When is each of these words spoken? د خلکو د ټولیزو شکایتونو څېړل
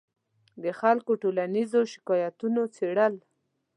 د 0.63 0.65
خلکو 0.79 1.11
د 1.15 1.19
ټولیزو 1.23 1.79
شکایتونو 1.93 2.61
څېړل 2.75 3.13